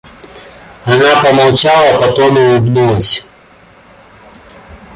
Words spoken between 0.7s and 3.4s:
Она помолчала, потом улыбнулась.